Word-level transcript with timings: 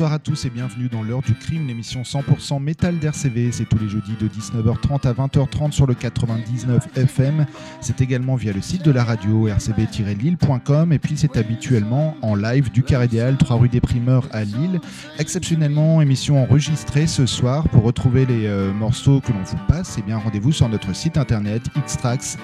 Bonsoir 0.00 0.14
à 0.14 0.18
tous 0.18 0.46
et 0.46 0.48
bienvenue 0.48 0.88
dans 0.88 1.02
l'heure 1.02 1.20
du 1.20 1.34
crime, 1.34 1.66
l'émission 1.66 2.00
100% 2.00 2.58
métal 2.62 2.98
d'RCV. 2.98 3.52
C'est 3.52 3.66
tous 3.66 3.76
les 3.76 3.90
jeudis 3.90 4.16
de 4.18 4.28
19h30 4.28 5.06
à 5.06 5.12
20h30 5.12 5.72
sur 5.72 5.86
le 5.86 5.92
99 5.92 6.96
FM. 6.96 7.44
C'est 7.82 8.00
également 8.00 8.34
via 8.34 8.54
le 8.54 8.62
site 8.62 8.82
de 8.82 8.92
la 8.92 9.04
radio 9.04 9.46
rcb-lille.com 9.48 10.94
et 10.94 10.98
puis 10.98 11.18
c'est 11.18 11.36
habituellement 11.36 12.16
en 12.22 12.34
live 12.34 12.70
du 12.70 12.82
Carré 12.82 13.08
des 13.08 13.20
Halles, 13.20 13.36
3 13.36 13.58
rue 13.58 13.68
des 13.68 13.82
Primeurs 13.82 14.26
à 14.32 14.44
Lille. 14.44 14.80
Exceptionnellement, 15.18 16.00
émission 16.00 16.42
enregistrée 16.42 17.06
ce 17.06 17.26
soir. 17.26 17.68
Pour 17.68 17.82
retrouver 17.82 18.24
les 18.24 18.46
euh, 18.46 18.72
morceaux 18.72 19.20
que 19.20 19.32
l'on 19.32 19.42
vous 19.42 19.58
passe, 19.68 19.96
eh 19.98 20.02
bien 20.02 20.16
rendez-vous 20.16 20.52
sur 20.52 20.70
notre 20.70 20.96
site 20.96 21.18
internet 21.18 21.64
xtrax 21.76 22.38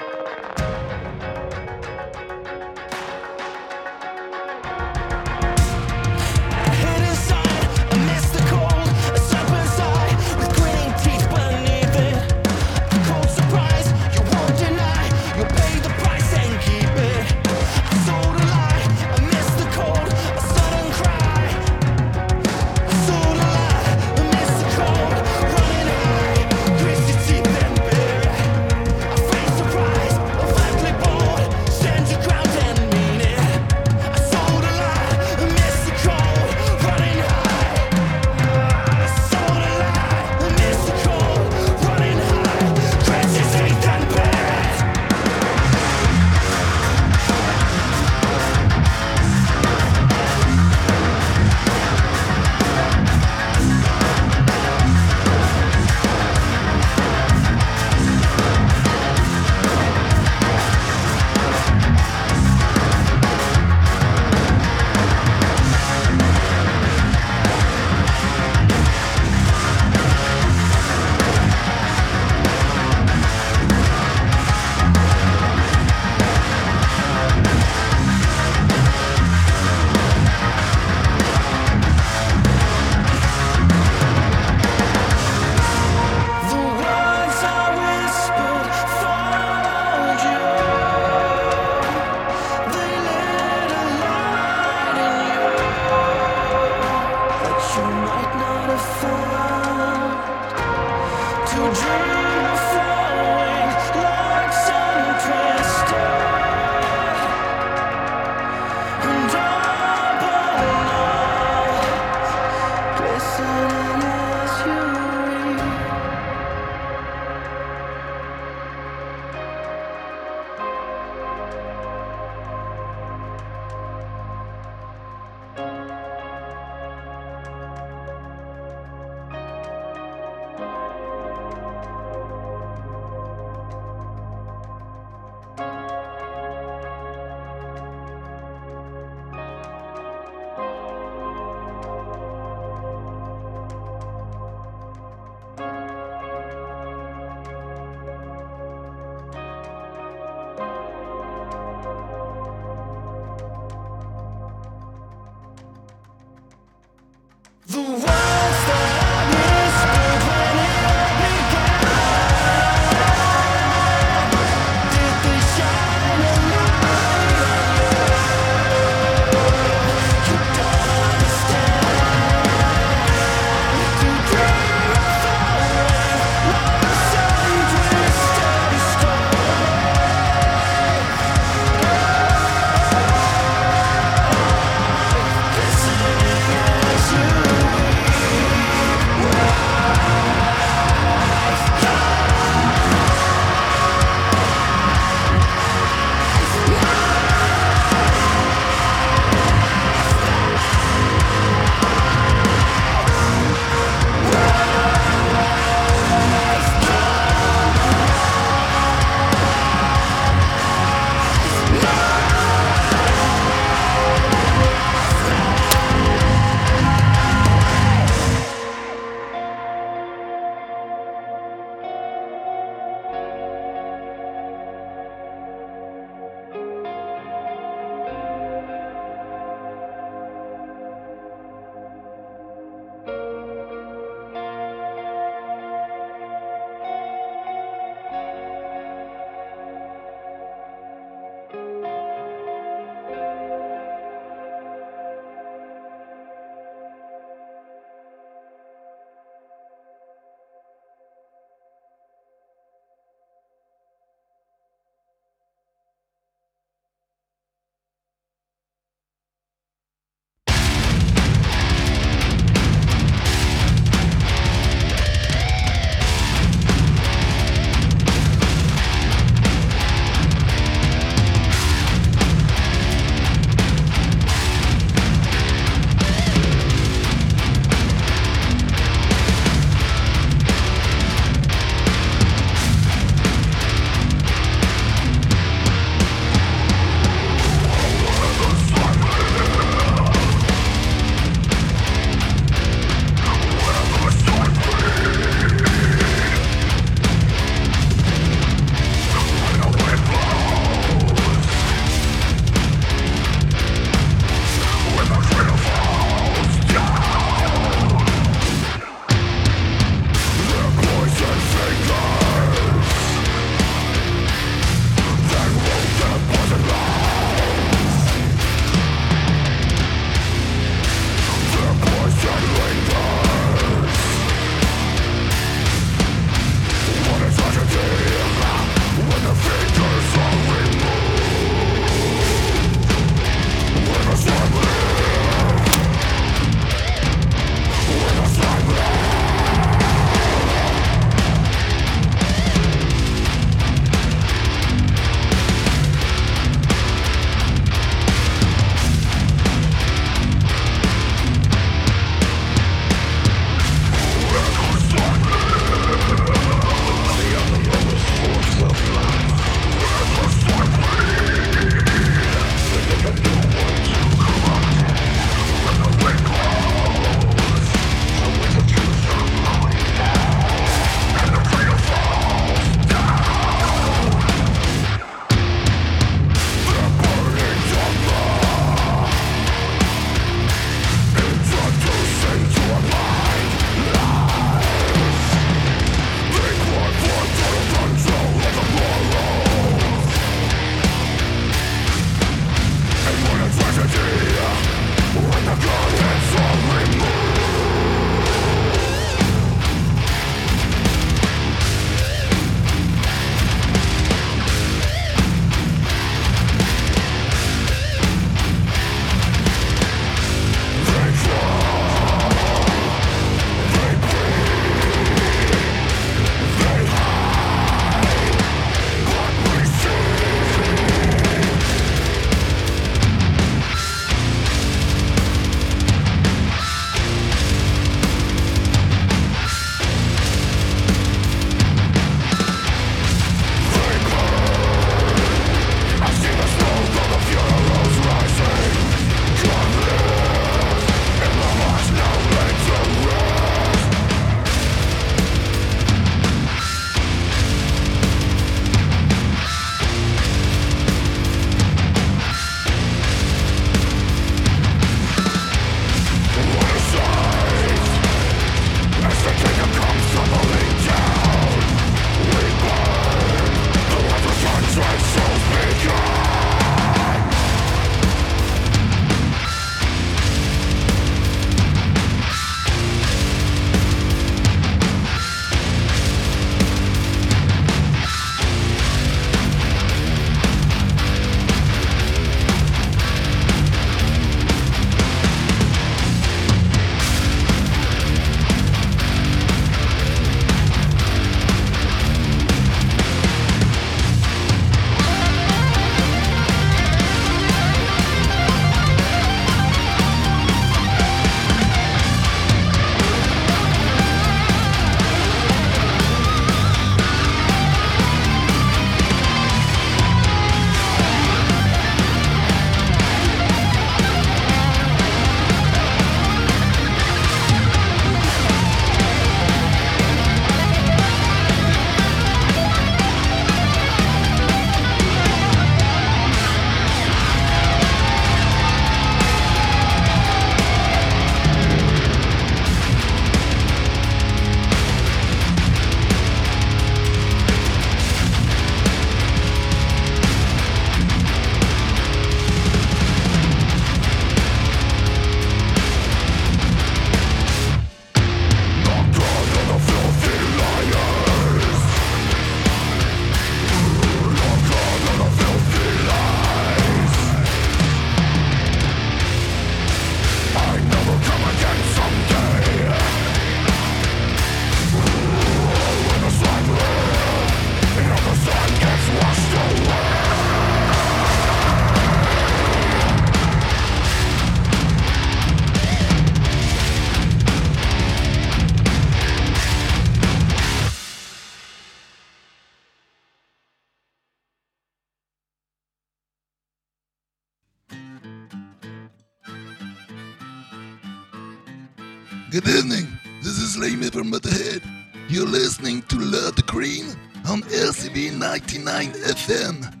99 598.83 599.13
FM. 599.35 600.00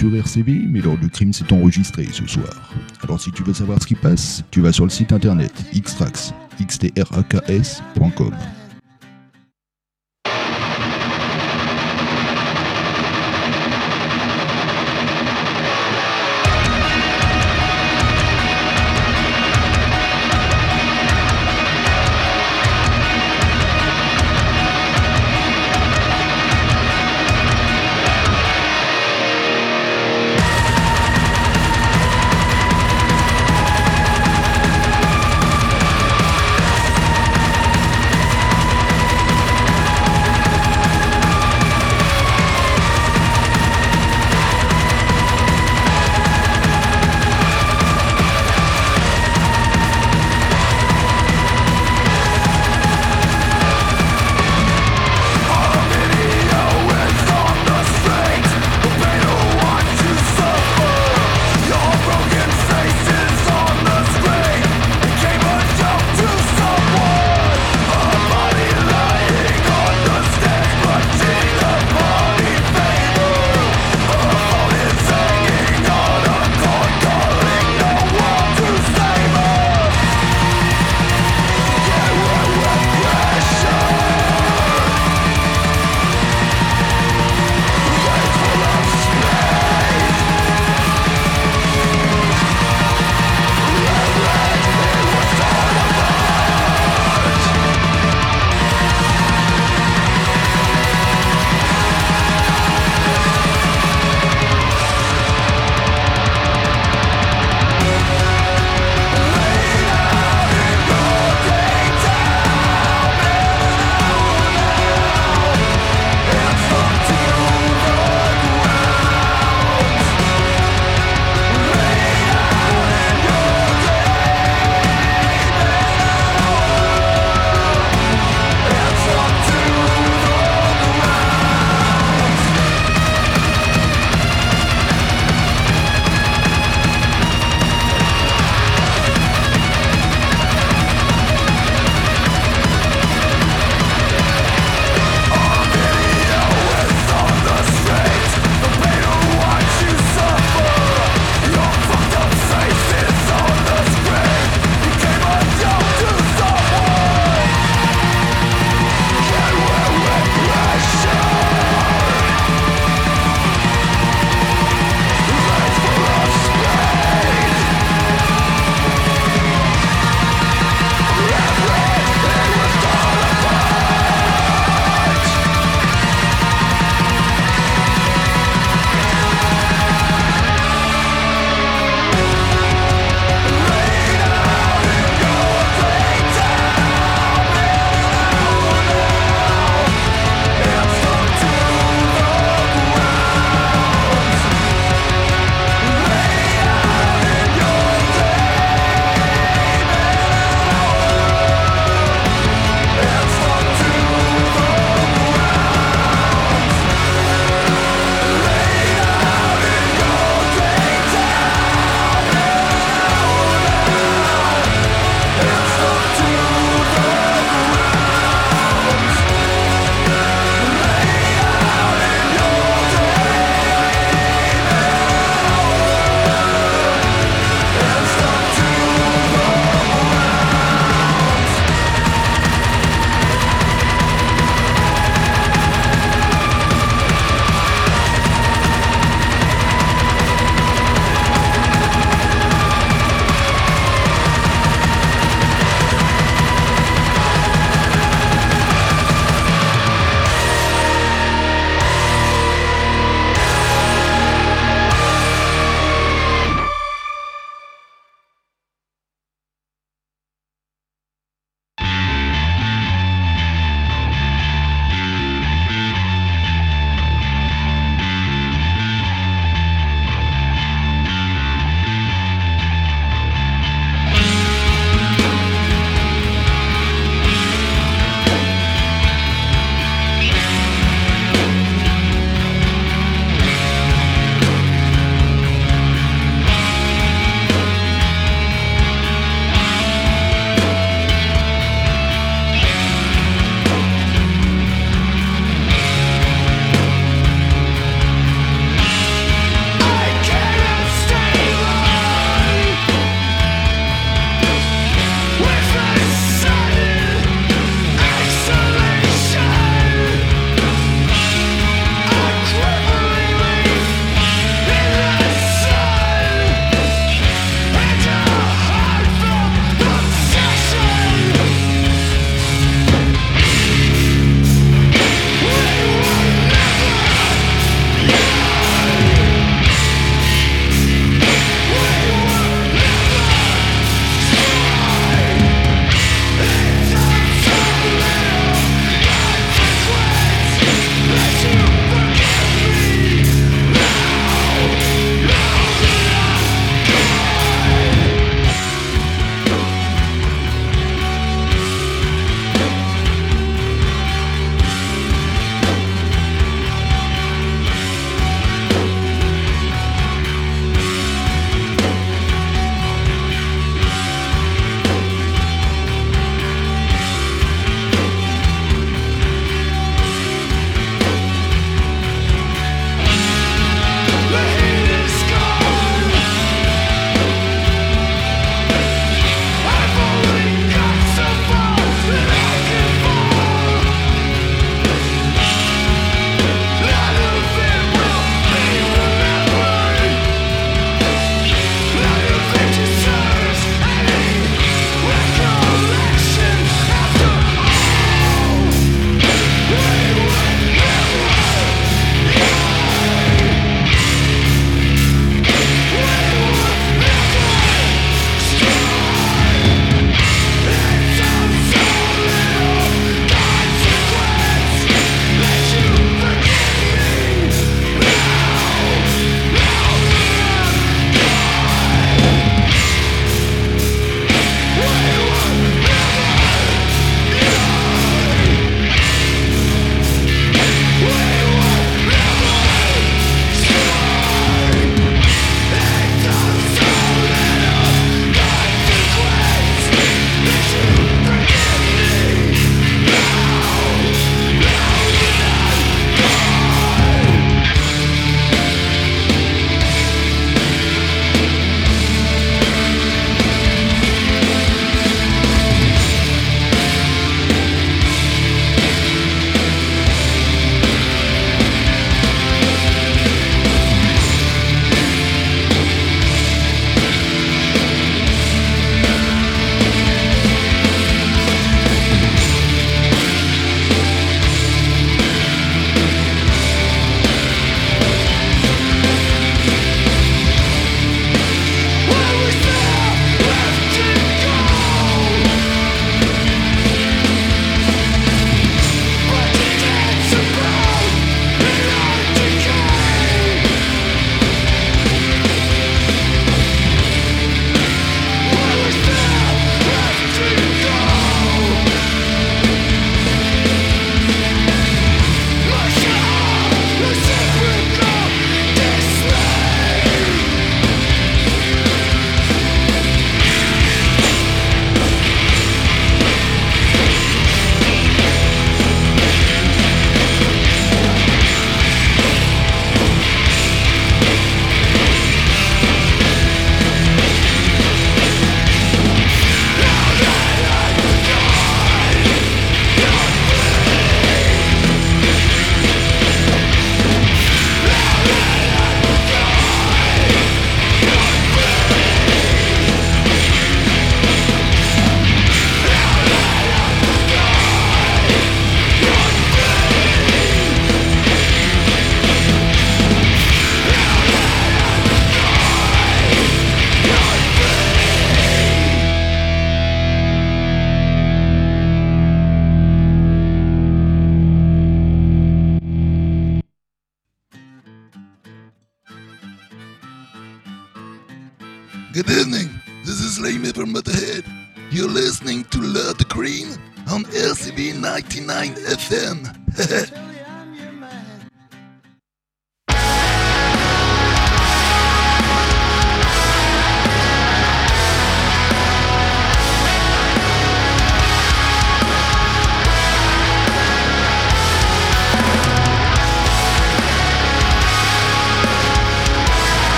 Sur 0.00 0.16
RCV, 0.16 0.62
mais 0.66 0.80
l'heure 0.80 0.96
du 0.96 1.10
crime 1.10 1.30
s'est 1.30 1.52
enregistré 1.52 2.06
ce 2.10 2.26
soir. 2.26 2.72
Alors 3.02 3.20
si 3.20 3.30
tu 3.32 3.42
veux 3.42 3.52
savoir 3.52 3.82
ce 3.82 3.86
qui 3.86 3.94
passe, 3.94 4.42
tu 4.50 4.62
vas 4.62 4.72
sur 4.72 4.84
le 4.84 4.90
site 4.90 5.12
internet 5.12 5.52
xtrax, 5.74 6.32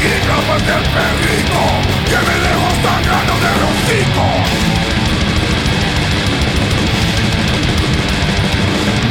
y 0.00 0.26
grapas 0.26 0.62
del 0.64 0.84
perrito 0.94 1.60
que 2.08 2.18
me 2.26 2.36
dejo 2.44 2.68
sangrando 2.82 3.34
de 3.42 3.50
hocico. 3.66 4.26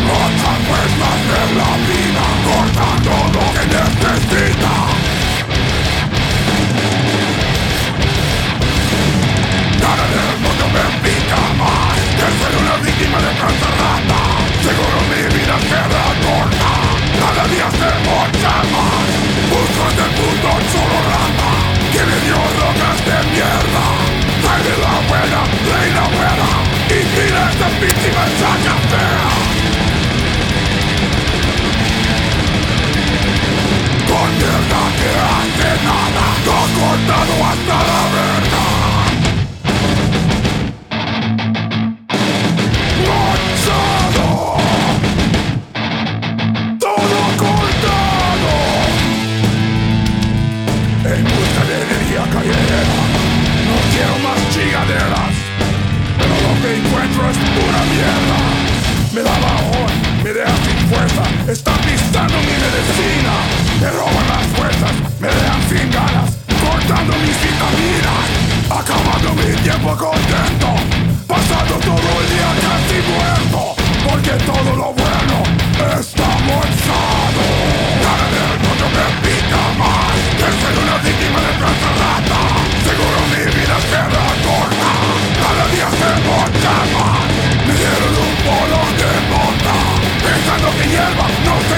Rotas 0.08 0.60
puertas 0.68 1.20
de 1.30 1.42
la 1.60 1.72
vida, 1.88 2.26
cortando 2.48 3.14
lo 3.36 3.46
que 3.54 3.64
necesita. 3.76 4.74
Nada 9.84 10.06
del 10.16 10.32
mundo 10.44 10.66
me 10.76 10.86
pica 11.04 11.42
más 11.60 12.00
que 12.18 12.28
ser 12.40 12.54
una 12.62 12.76
víctima 12.86 13.18
de 13.26 13.32
tanta 13.42 13.70
rata. 13.82 14.20
Seguro 14.64 14.98
mi 15.10 15.22
vida 15.36 15.56
queda 15.70 16.04
corta. 16.24 16.87
Cada 17.20 17.48
día 17.48 17.70
se 17.72 17.92
mocha 18.08 18.54
más 18.74 19.10
Buscando 19.52 20.04
el 20.06 20.12
punto 20.18 20.50
solo 20.72 20.98
rata 21.10 21.52
Que 21.94 22.04
le 22.10 22.18
dio 22.26 22.40
rocas 22.60 23.00
de 23.08 23.18
mierda 23.34 23.86
Hay 24.50 24.62
de 24.68 24.76
la 24.84 24.96
buena, 25.10 25.42
ley 25.70 25.90
la 25.98 26.06
buena 26.16 26.50
Y 26.90 27.00
tira 27.14 27.50
esta 27.52 27.68
pinche 27.80 28.10
mensaje 28.18 28.74
fea 28.92 29.30
Con 34.10 34.30
mierda 34.38 34.82
que 34.98 35.12
hace 35.34 35.72
nada 35.88 36.26
Todo 36.46 36.66
cortado 36.80 37.36
hasta 37.50 37.78
la 37.90 38.07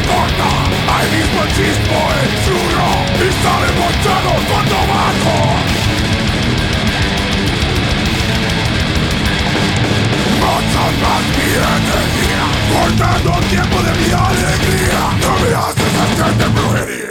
importa 0.10 0.47
Hay 0.93 1.07
mismo 1.12 1.41
chispo 1.55 1.97
el 2.22 2.30
churro 2.43 2.89
Y 3.16 3.30
sale 3.43 3.70
mochado 3.78 4.32
con 4.49 4.64
tabaco 4.70 5.36
Muchas 10.39 10.91
más 11.01 11.24
mi 11.36 11.49
energía 11.78 12.43
Cortando 12.72 13.30
el 13.39 13.45
tiempo 13.49 13.78
de 13.84 13.91
mi 13.99 14.10
alegría 14.12 15.01
No 15.22 15.32
me 15.39 15.49
haces 15.55 15.93
hacerte 16.01 16.45
brujería. 16.60 17.09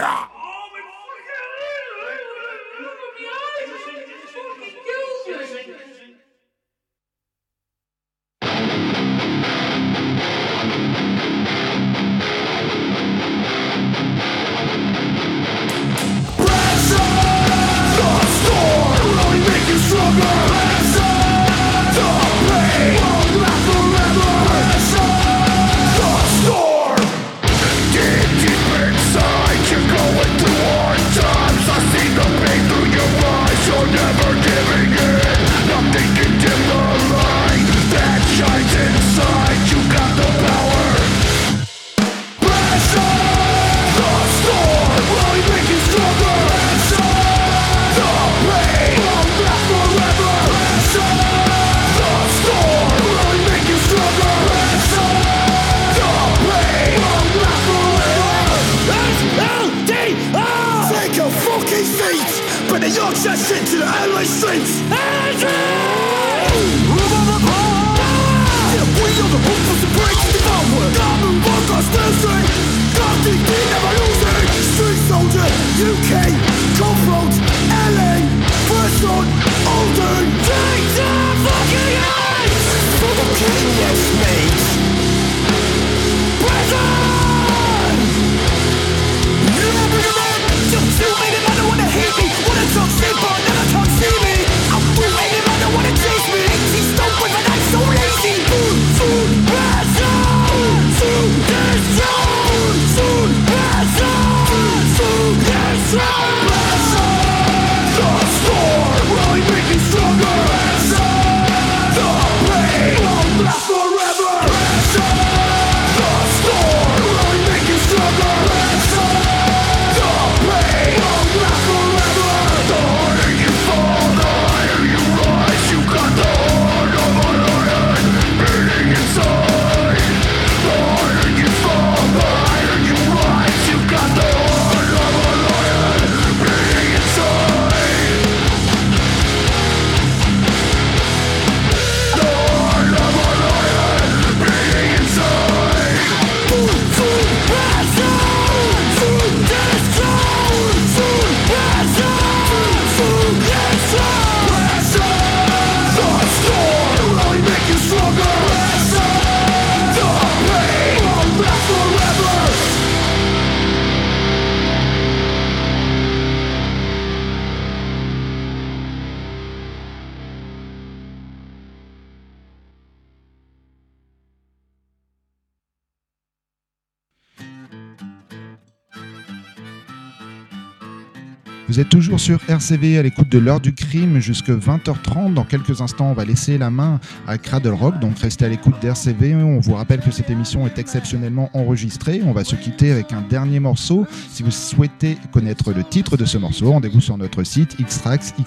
Vous 181.79 181.83
êtes 181.83 181.91
toujours 181.91 182.19
sur 182.19 182.41
RCV 182.49 182.99
à 182.99 183.05
l'écoute 183.05 183.29
de 183.29 183.39
l'heure 183.39 183.61
du 183.61 183.73
crime 183.73 184.19
jusque 184.19 184.51
20h30. 184.51 185.33
Dans 185.35 185.45
quelques 185.45 185.81
instants, 185.81 186.11
on 186.11 186.13
va 186.13 186.25
laisser 186.25 186.59
la 186.59 186.71
main 186.71 186.99
à 187.29 187.39
Cradle 187.39 187.73
Rock, 187.73 188.01
donc 188.01 188.19
restez 188.19 188.47
à 188.47 188.49
l'écoute 188.49 188.75
d'RCV. 188.83 189.37
On 189.37 189.61
vous 189.61 189.75
rappelle 189.75 190.01
que 190.01 190.11
cette 190.11 190.29
émission 190.29 190.67
est 190.67 190.77
exceptionnellement 190.81 191.51
enregistrée. 191.55 192.21
On 192.25 192.33
va 192.33 192.43
se 192.43 192.57
quitter 192.57 192.91
avec 192.91 193.13
un 193.13 193.21
dernier 193.21 193.61
morceau. 193.61 194.09
Si 194.29 194.43
vous 194.43 194.51
souhaitez 194.51 195.19
connaître 195.31 195.73
le 195.73 195.85
titre 195.85 196.17
de 196.17 196.25
ce 196.25 196.37
morceau, 196.37 196.73
rendez-vous 196.73 197.01
sur 197.01 197.17
notre 197.17 197.45
site 197.45 197.77
xtrax.com. 197.81 198.39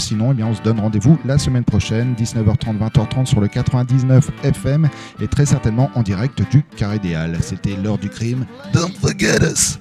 Sinon, 0.00 0.32
eh 0.32 0.34
bien, 0.34 0.48
on 0.48 0.54
se 0.54 0.60
donne 0.60 0.80
rendez-vous 0.80 1.18
la 1.24 1.38
semaine 1.38 1.64
prochaine, 1.64 2.14
19h30, 2.14 2.76
20h30 2.76 3.24
sur 3.24 3.40
le 3.40 3.48
99 3.48 4.30
FM 4.44 4.86
et 5.22 5.28
très 5.28 5.46
certainement 5.46 5.90
en 5.94 6.02
direct 6.02 6.42
du 6.50 6.62
Carré 6.76 6.98
des 6.98 7.14
Halles. 7.14 7.38
C'était 7.40 7.74
l'heure 7.82 7.96
du 7.96 8.10
crime. 8.10 8.44
Don't 8.74 8.92
forget 9.00 9.38
us. 9.40 9.78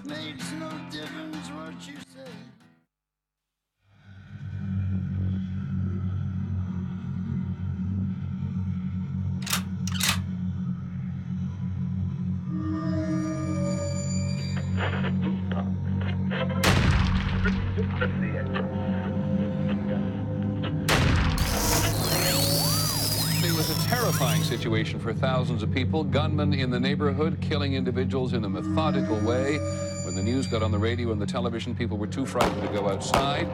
For 25.09 25.15
thousands 25.15 25.63
of 25.63 25.71
people. 25.71 26.03
Gunmen 26.03 26.53
in 26.53 26.69
the 26.69 26.79
neighborhood 26.79 27.41
killing 27.41 27.73
individuals 27.73 28.33
in 28.33 28.43
a 28.43 28.49
methodical 28.49 29.19
way. 29.21 29.57
When 30.05 30.13
the 30.13 30.21
news 30.21 30.45
got 30.45 30.61
on 30.61 30.71
the 30.71 30.77
radio 30.77 31.11
and 31.11 31.19
the 31.19 31.25
television, 31.25 31.73
people 31.75 31.97
were 31.97 32.05
too 32.05 32.27
frightened 32.27 32.61
to 32.61 32.67
go 32.67 32.87
outside. 32.87 33.47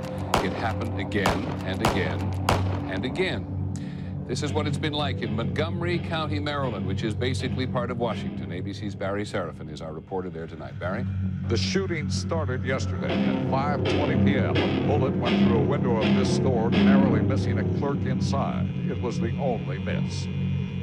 It 0.44 0.52
happened 0.52 1.00
again 1.00 1.46
and 1.66 1.80
again 1.88 2.20
and 2.92 3.06
again. 3.06 3.74
This 4.28 4.44
is 4.44 4.52
what 4.52 4.68
it's 4.68 4.78
been 4.78 4.92
like 4.92 5.22
in 5.22 5.34
Montgomery 5.34 6.00
County, 6.00 6.42
Maryland, 6.42 6.86
which 6.86 7.04
is 7.04 7.14
basically 7.14 7.66
part 7.66 7.90
of 7.90 8.00
Washington. 8.00 8.50
ABC's 8.50 8.94
Barry 8.94 9.24
Serafin 9.24 9.70
is 9.70 9.80
our 9.80 9.94
reporter 9.94 10.30
there 10.30 10.48
tonight. 10.48 10.78
Barry? 10.78 11.06
The 11.48 11.56
shooting 11.56 12.10
started 12.10 12.66
yesterday 12.66 13.14
at 13.14 13.46
5:20 13.46 14.26
p.m. 14.26 14.58
A 14.58 14.88
bullet 14.88 15.16
went 15.16 15.48
through 15.48 15.60
a 15.60 15.64
window 15.64 16.02
of 16.02 16.16
this 16.16 16.36
store, 16.36 16.70
narrowly 16.70 17.22
missing 17.22 17.60
a 17.60 17.80
clerk 17.80 18.02
inside. 18.06 18.68
It 18.90 19.02
was 19.02 19.22
the 19.22 19.32
only 19.38 19.78
miss. 19.78 20.28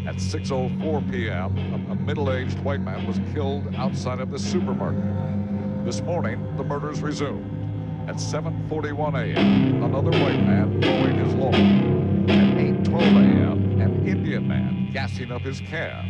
At 0.05 0.17
6:04 0.17 1.13
p.m., 1.13 1.57
a, 1.89 1.95
middle-aged 1.95 2.59
white 2.61 2.81
man 2.81 3.07
was 3.07 3.21
killed 3.33 3.73
outside 3.77 4.19
of 4.19 4.33
the 4.33 4.39
supermarket. 4.39 5.05
This 5.85 6.01
morning, 6.01 6.45
the 6.57 6.65
murders 6.65 7.01
resumed. 7.01 7.49
At 8.09 8.17
7:41 8.17 9.15
a.m., 9.15 9.85
another 9.85 10.11
white 10.11 10.43
man 10.43 10.81
mowing 10.81 11.19
his 11.19 11.33
lawn. 11.35 11.55
At 12.29 12.57
8:12 12.57 13.01
a.m., 13.01 13.81
an 13.81 14.05
Indian 14.05 14.49
man 14.49 14.91
gassing 14.93 15.31
up 15.31 15.43
his 15.43 15.61
cab. 15.61 16.05